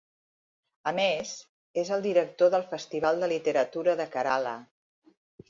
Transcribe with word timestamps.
A 0.91 0.93
més, 0.99 1.33
és 1.81 1.91
el 1.97 2.05
director 2.07 2.51
del 2.57 2.65
Festival 2.73 3.23
de 3.25 3.31
Literatura 3.35 3.95
de 4.01 4.09
Kerala. 4.17 4.57